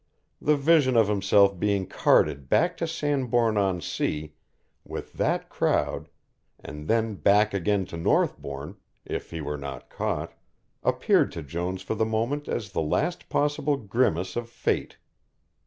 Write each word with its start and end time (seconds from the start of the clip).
The 0.41 0.55
vision 0.57 0.97
of 0.97 1.07
himself 1.09 1.59
being 1.59 1.85
carted 1.85 2.49
back 2.49 2.75
to 2.77 2.87
Sandbourne 2.87 3.55
on 3.55 3.81
Sea 3.81 4.33
with 4.83 5.13
that 5.13 5.47
crowd 5.47 6.09
and 6.59 6.87
then 6.87 7.13
back 7.13 7.53
again 7.53 7.85
to 7.85 7.97
Northbourne 7.97 8.77
if 9.05 9.29
he 9.29 9.41
were 9.41 9.59
not 9.59 9.91
caught 9.91 10.33
appeared 10.81 11.31
to 11.33 11.43
Jones 11.43 11.83
for 11.83 11.93
the 11.93 12.03
moment 12.03 12.47
as 12.47 12.71
the 12.71 12.81
last 12.81 13.29
possible 13.29 13.77
grimace 13.77 14.35
of 14.35 14.49
Fate. 14.49 14.97